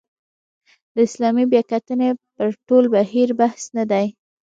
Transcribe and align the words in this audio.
د 0.93 0.95
اسلامي 1.07 1.45
بیاکتنې 1.53 2.09
پر 2.35 2.47
ټول 2.67 2.83
بهیر 2.93 3.29
بحث 3.39 3.63
نه 3.77 3.83
دی. 3.91 4.05